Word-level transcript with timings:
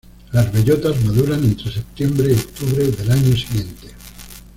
Las 0.31 0.51
bellotas 0.51 0.99
maduran 1.05 1.43
entre 1.43 1.71
septiembre 1.71 2.31
y 2.31 2.35
octubre 2.35 2.85
del 2.87 3.11
año 3.11 3.37
siguiente. 3.37 3.89